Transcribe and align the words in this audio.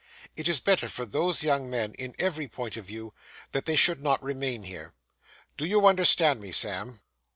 It 0.35 0.47
is 0.47 0.59
better 0.59 0.89
for 0.89 1.05
those 1.05 1.43
young 1.43 1.69
men, 1.69 1.93
in 1.93 2.15
every 2.17 2.47
point 2.47 2.75
of 2.75 2.85
view, 2.85 3.13
that 3.51 3.67
they 3.67 3.75
should 3.75 4.01
not 4.01 4.23
remain 4.23 4.63
here. 4.63 4.95
Do 5.57 5.65
you 5.65 5.85
understand 5.85 6.41
me, 6.41 6.51
Sam? 6.51 7.01